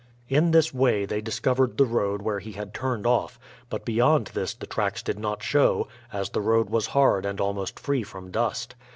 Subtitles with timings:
[0.27, 3.37] In this way they discovered the road where he had turned off;
[3.69, 7.79] but beyond this the tracks did not show, as the road was hard and almost
[7.79, 8.73] free from dust.